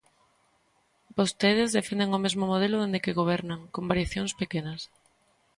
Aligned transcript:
Vostedes 1.17 1.75
defenden 1.77 2.09
o 2.17 2.23
mesmo 2.25 2.43
modelo 2.51 2.77
dende 2.81 3.03
que 3.03 3.17
gobernan, 3.19 3.59
con 3.73 3.83
variacións 3.91 4.31
pequenas. 4.41 4.81